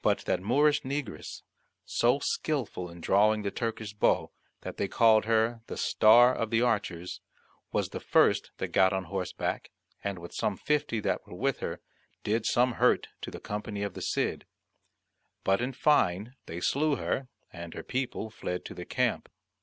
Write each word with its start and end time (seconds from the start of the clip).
But 0.00 0.20
that 0.20 0.40
Moorish 0.40 0.84
Negress, 0.84 1.42
so 1.84 2.18
skilful 2.18 2.88
in 2.88 3.02
drawing 3.02 3.42
the 3.42 3.50
Turkish 3.50 3.92
bow, 3.92 4.32
that 4.62 4.78
they 4.78 4.88
called 4.88 5.26
her 5.26 5.60
the 5.66 5.76
Star 5.76 6.34
of 6.34 6.48
the 6.48 6.62
Archers, 6.62 7.20
was 7.72 7.90
the 7.90 8.00
first 8.00 8.52
that 8.56 8.68
got 8.68 8.94
on 8.94 9.04
horseback, 9.04 9.70
and 10.02 10.18
with 10.18 10.32
some 10.32 10.56
fifty 10.56 10.98
that 11.00 11.26
were 11.26 11.34
with 11.34 11.60
her, 11.60 11.82
did 12.24 12.46
some 12.46 12.76
hurt 12.80 13.08
to 13.20 13.30
the 13.30 13.38
company 13.38 13.82
of 13.82 13.92
the 13.92 14.00
Cid; 14.00 14.46
but 15.44 15.60
in 15.60 15.74
fine 15.74 16.36
they 16.46 16.58
slew 16.62 16.96
her, 16.96 17.28
and 17.52 17.74
her 17.74 17.82
people 17.82 18.30
fled 18.30 18.64
to 18.64 18.72
the 18.72 18.86
camp. 18.86 19.28